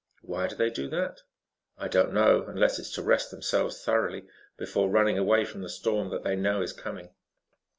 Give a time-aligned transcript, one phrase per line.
[0.23, 1.19] "Why do they do that?"
[1.77, 4.25] "I don't know, unless it is to rest themselves thoroughly
[4.57, 7.13] before running away from the storm that they know is coming."